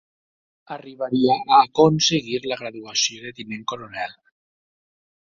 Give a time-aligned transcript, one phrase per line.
[0.75, 4.17] Arribaria a aconseguir la graduació de tinent coronel.